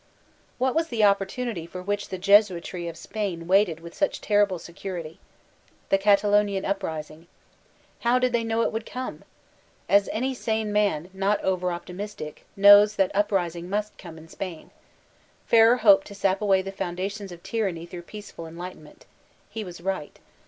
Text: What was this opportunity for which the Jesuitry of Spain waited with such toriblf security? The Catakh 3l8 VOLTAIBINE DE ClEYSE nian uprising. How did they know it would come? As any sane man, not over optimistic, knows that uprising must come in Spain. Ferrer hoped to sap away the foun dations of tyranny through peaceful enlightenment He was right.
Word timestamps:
What 0.57 0.73
was 0.73 0.87
this 0.87 1.03
opportunity 1.03 1.67
for 1.67 1.83
which 1.83 2.09
the 2.09 2.17
Jesuitry 2.17 2.87
of 2.87 2.97
Spain 2.97 3.45
waited 3.47 3.81
with 3.81 3.93
such 3.93 4.19
toriblf 4.19 4.59
security? 4.59 5.19
The 5.89 5.99
Catakh 5.99 6.21
3l8 6.31 6.37
VOLTAIBINE 6.47 6.47
DE 6.47 6.47
ClEYSE 6.49 6.49
nian 6.63 6.67
uprising. 6.67 7.27
How 7.99 8.17
did 8.17 8.33
they 8.33 8.43
know 8.43 8.63
it 8.63 8.71
would 8.71 8.87
come? 8.87 9.23
As 9.87 10.09
any 10.11 10.33
sane 10.33 10.73
man, 10.73 11.11
not 11.13 11.39
over 11.43 11.71
optimistic, 11.71 12.45
knows 12.55 12.95
that 12.95 13.11
uprising 13.15 13.69
must 13.69 13.95
come 13.99 14.17
in 14.17 14.27
Spain. 14.27 14.71
Ferrer 15.45 15.77
hoped 15.77 16.07
to 16.07 16.15
sap 16.15 16.41
away 16.41 16.63
the 16.63 16.71
foun 16.71 16.95
dations 16.95 17.31
of 17.31 17.43
tyranny 17.43 17.85
through 17.85 18.01
peaceful 18.01 18.47
enlightenment 18.47 19.05
He 19.51 19.63
was 19.63 19.81
right. 19.81 20.17